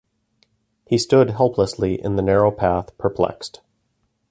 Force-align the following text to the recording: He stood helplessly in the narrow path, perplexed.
He 0.87 0.97
stood 0.97 1.29
helplessly 1.29 2.01
in 2.03 2.15
the 2.15 2.23
narrow 2.23 2.49
path, 2.49 2.97
perplexed. 2.97 3.61